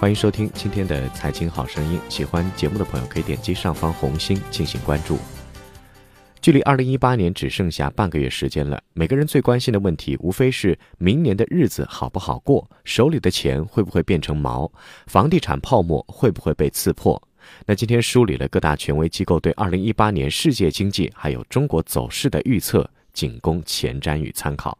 [0.00, 5.18] 欢迎收听今天的《财经好声音》，喜欢节目的朋友可以点击上方红心进行关注。
[6.40, 14.70] 距离二零一八年只剩下半个月时间了，每个人最关心的问题无非是明年的日子好不好过，手里的钱会不会变成毛，
[15.08, 17.20] 房地产泡沫会不会被刺破。
[17.66, 24.78] 那今天梳理了各大权威机构对二零一八年世界经济还有中国走势的预测，仅供前瞻与参考。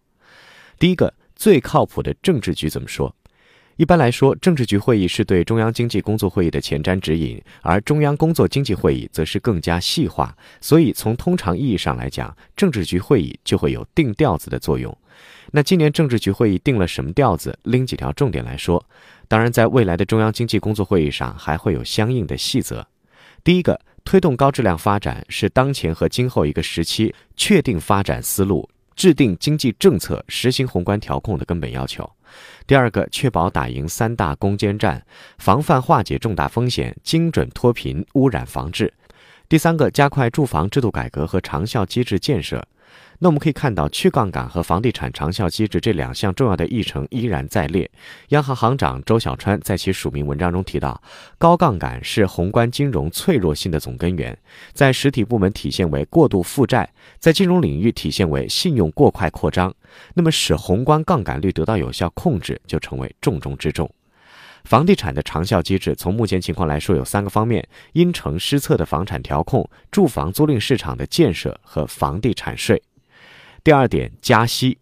[0.78, 3.12] 第一个最靠谱的政治局怎么说？
[3.78, 10.36] 一般来说，政治局会议是对中央经济工作会议的前瞻指引，而中央工作经济会议则是更加细化。
[10.60, 14.92] 所以，从通常意义上来讲，政治局会议就会有定调子的作用。
[15.52, 17.56] 那今年政治局会议定了什么调子？
[17.62, 18.84] 拎几条重点来说。
[19.28, 22.84] 当然，在未来的中央经济工作会议上，还会有相应的细则。
[23.44, 28.68] 第一个，推动高质量发展是当前和今后一个时期确定发展思路、
[28.98, 32.10] 制定经济政策、实行宏观调控的根本要求。
[32.66, 35.06] 第二个，确保打赢三大攻坚战，
[35.38, 38.92] 防范化解重大风险，精准脱贫、污染防治。
[39.48, 42.66] 第三个，加快住房制度改革和长效机制建设。
[43.20, 47.90] 那我们可以看到，去杠杆和房地产长效机制这两项重要的议程依然在列。
[48.28, 51.02] 央行行长周小川在其署名文章中提到，
[51.36, 54.38] 高杠杆是宏观金融脆弱性的总根源，
[54.72, 56.88] 在实体部门体现为过度负债，
[57.18, 59.74] 在金融领域体现为信用过快扩张。
[60.14, 63.90] 那么，使宏观杠杆率得到有效控制，就成为重中之重。
[64.62, 72.80] 房地产的长效机制，从目前情况来说，有三个方面：因城施策的房产调控、住房租赁市场的建设和房地产税。
[73.68, 74.78] 第二点，加息。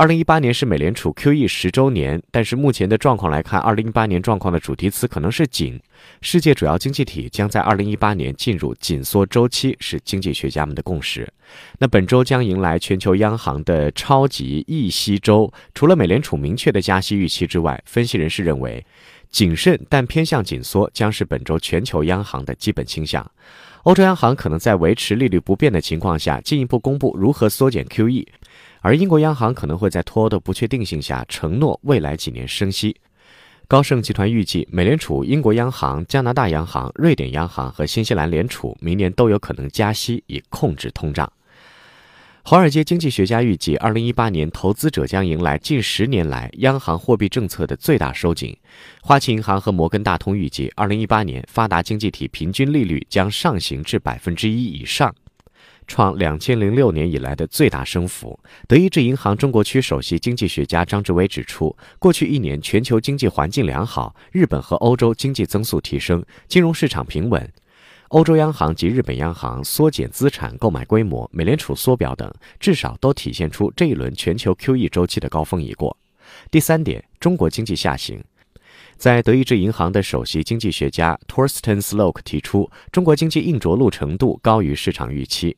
[0.00, 5.78] 二零一八年是美联储 QE 十周年，但是目前的状况来看，二零一八年状况的主题词可能是紧。
[6.22, 11.30] 世界主要经济体将在二零一八年进入紧缩周期，是经济学家们的共识。
[11.78, 18.82] 那本周将迎来全球央行的超级议息周，除了美联储明确的加息预期之外，分析人士认为，
[19.30, 23.30] 谨慎但偏向紧缩将是本周全球央行的基本倾向。
[23.82, 28.26] 欧洲央行可能在维持利率不变的情况下，进一步公布如何缩减 QE，
[28.80, 32.96] 而英国央行可能会在脱欧的不确定性下，承诺未来几年升息。
[33.68, 41.30] 高盛集团预计，美联储、英国央行、加拿大央行、瑞典央行和新西兰联储明年都有可能加息，以控制通胀。
[42.42, 48.56] 华尔街经济学家预计，二零一八年投资者将迎来近十年来央行货币政策的最大收紧。
[49.02, 55.14] 花旗银行和摩根大通预计，二零一八年发达经济体平均利率将上行至百分之一以上，
[55.90, 58.38] 创两千零六年以来的最大升幅。
[58.68, 67.52] 德意志银行中国区首席经济学家张志威指出，过去一年全球经济环境良好，日本和欧洲经济增速提升，金融市场平稳。
[68.10, 75.96] 欧洲央行及日本央行缩减资产购买规模，美联储缩表等，至少都体现出这一轮全球 QE 周期的高峰已过。
[76.52, 78.22] 第三点，中国经济下行，
[78.96, 85.56] 在德意志银行的首席经济学家 Torsten Slok 提出，中国经济硬着陆程度高于市场预期。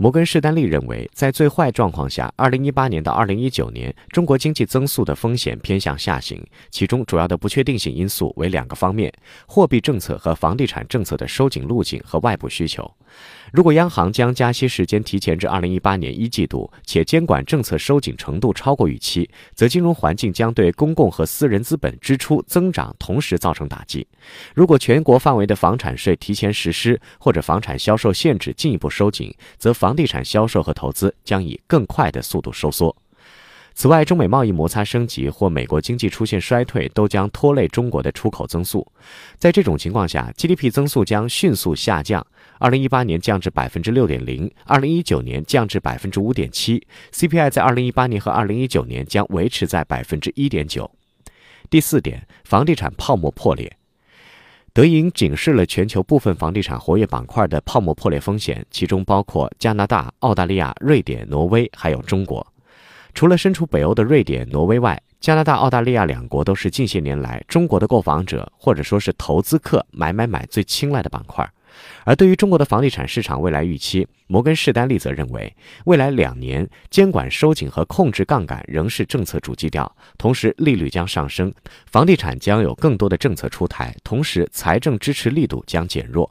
[0.00, 9.12] 摩根士丹利认为，在最坏状况下，二零一八年到二零一九年，中国经济增速的风险偏向下行，其中主要的不确定性因素为两个方面：
[9.48, 12.88] 货币政策和房地产政策的收紧路径和外部需求。
[13.52, 24.06] 如果央行将加息时间提前至二零一八年一季度，且监管政策收紧程度超过预期，则金融环境将对公共和私人资本支出增长同时造成打击。
[24.54, 32.94] 如果全国范围的房产税提前实施，或者房产销售限制进一步收紧，则房房地产销售和投资将以更快的速度收缩。
[33.74, 38.86] 此外，中美贸易摩擦升级或美国经济出现衰退，都将拖累中国的出口增速。
[39.38, 42.26] 在这种情况下，GDP 增速将迅速下降。
[42.58, 50.90] 二零一八年降至百分之六点零，二零一九年降至百分之五点七，CPI 在二零一八年和二零一九年将维持在百分之一点九。
[51.70, 53.74] 第四点，房地产泡沫破裂，
[54.78, 62.46] 德银警示了全球部分房地产活跃板块的泡沫破裂风险，其中包括加拿大、澳大利亚、瑞典、挪威，还有中国。
[63.12, 71.44] 除了身处北欧的瑞典、挪威外，加拿大、澳大利亚两国都是近些年来中国的购房者或者说是投资客买买买最青睐的板块。
[72.04, 75.54] 而对于中国的房地产市场未来预期，摩根士丹利则认为，
[75.84, 81.52] 未来两年监管收紧和控制杠杆仍是政策主基调，同时利率将上升，
[81.86, 86.30] 房地产将有更多的政策出台，同时财政支持力度将减弱。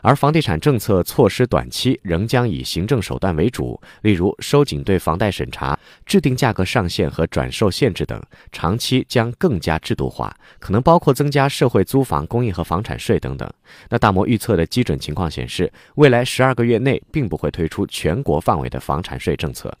[0.00, 8.18] 而房地产政策措施短期仍将以行政手段为主，例如收紧对房贷审查、制定价格上限和转售限制等；
[8.52, 13.48] 长期将更加制度化，可能包括增加社会租房供应和房产税等等。
[13.90, 19.76] 那大摩预测的基准情况显示，未来十二个月内并不会推出全国范围的房产税政策。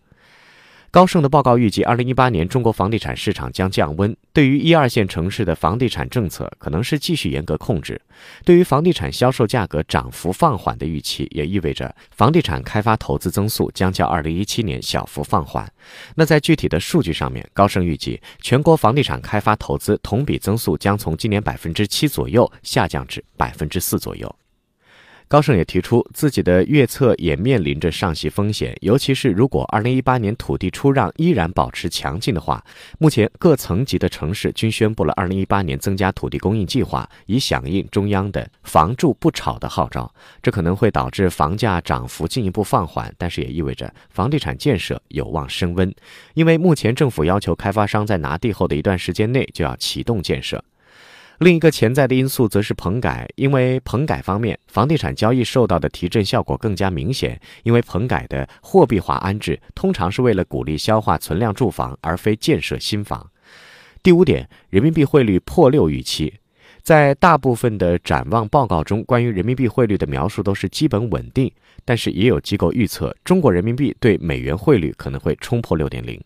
[0.90, 4.16] 高盛的报告预计，二零一八年中国房地产市场将降温。
[4.32, 8.00] 对于一二线城市的房地产政策，可能是继续严格控制。
[8.42, 15.70] 对于房地产销售价格涨幅放缓的预期，也意味着房地产开发投资增速将较二零一七年小幅放缓。
[16.14, 24.34] 那在具体的数据上面，高盛预计全国房地产开发投资同比增速将从今年百分之七左右下降至百分之四左右。
[25.28, 32.64] 高盛也提出，自己的预测也面临着上行风险，尤其是如果2018年土地出让依然保持强劲的话。
[32.98, 40.10] 目前各层级的城市均宣布了2018年增加土地供应计划，以响应中央的“房住不炒”的号召。
[40.42, 45.94] 这可能会导致房价涨幅进一步放缓，但是也意味着房地产建设有望升温，
[46.32, 50.64] 因为目前政府要求开发商在拿地后的一段时间内就要启动建设。
[51.38, 57.40] 另一个潜在的因素则是棚改，因为棚改方面，房地产交易受到的提振效果更加明显。
[57.62, 63.30] 因为棚改的货币化安置通常是为了鼓励消化存量住房，而非建设新房。
[64.02, 66.34] 第五点，人民币汇率破六预期，
[66.82, 71.52] 在大部分的展望报告中，关于人民币汇率的描述都是基本稳定，
[71.84, 76.18] 但是也有机构预测，中国人民币对美元汇率可能会冲破六点零。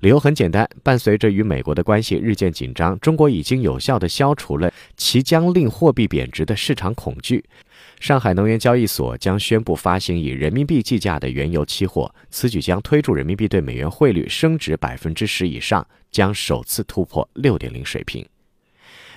[0.00, 7.44] 理由很简单，伴随着与美国的关系日渐紧张，中国已经有效地消除了其将令货币贬值的市场恐惧。
[8.00, 18.26] 上海能源交易所将宣布发行以人民币计价的原油期货，此举将推助人民币对美元汇率升值百分之十以上，将首次突破六点零水平。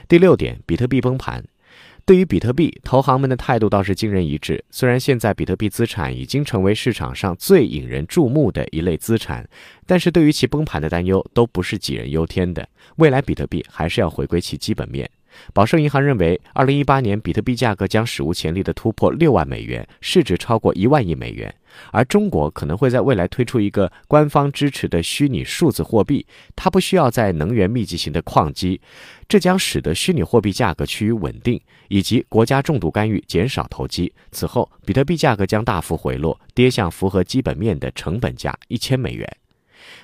[0.08, 1.44] 第六点，比特币崩盘。
[2.06, 4.62] 对于比特币，投行们的态度倒是惊人一致。
[4.70, 9.48] 虽然现在比特币资产已经成为市场上最引人注目的一类资产，
[9.86, 12.68] 但是对于其崩盘的担忧都不是杞人忧天的。
[12.98, 15.10] 未来比特币还是要回归其基本面。
[15.53, 21.53] 宝盛银行认为，二零一八年比特币价格将史无前例地突破六万美元，市值超过一万亿美元。
[21.91, 26.25] 而中国可能会在未来推出一个官方支持的虚拟数字货币，
[26.56, 28.80] 它不需要在能源密集型的矿机，
[29.27, 34.13] 这将使得虚拟货币价格趋于稳定，以及国家重度干预减少投机。
[34.31, 39.27] 此后，比特币价格将大幅回落，跌向符合基本面的成本价一千美元。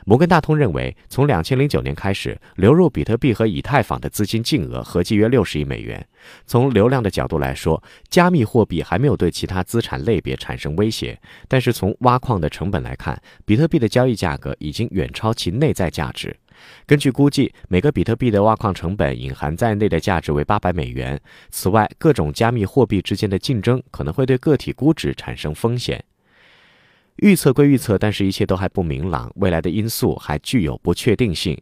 [0.05, 6.05] 摩根大通认为，从两千零九年开始，流入比特币和以太坊的资金净额合计约六十亿美元。
[6.45, 11.19] 从流量的角度来说，加密货币还没有对其他资产类别产生威胁。
[11.47, 16.35] 但是从挖矿的成本来看，比特币的交易价格已经远超其内在价值。
[16.85, 21.17] 根据估计，每个比特币的挖矿成本隐含在内的价值为八百美元。
[21.51, 26.03] 此外，各种加密货币之间的竞争可能会对个体估值产生风险。
[27.21, 31.57] 预测归预测，但是一切都还不明朗，未来的因素还具有不确定性。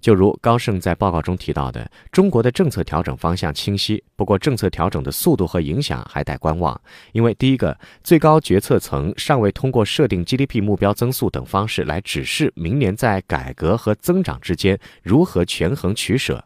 [0.00, 6.78] 就如高盛在报告中提到的，中国的政策调整方向清晰，不过政策调整的速度和影响还待观望。
[7.12, 16.36] 因为第一个，最高决策层尚未通过设定 GDP 目标增速等方式来指示明年在改革和增长之间如何权衡取舍；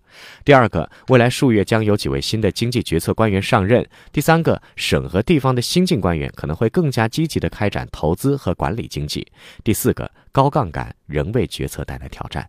[0.45, 9.23] 第二个，未来数月将有几位新的经济决策官员上任；第三个，省和地方的新晋官员可能会更加积极地开展投资和管理经济；
[9.65, 12.47] 第四个，高杠杆仍为决策带来挑战。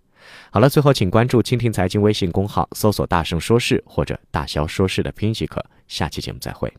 [0.52, 5.64] 好了，最后请关注蜻蜓财经微信公号，搜索“大圣说事”或者“大肖说事”的拼音即可。
[5.88, 6.72] 下期节目再会。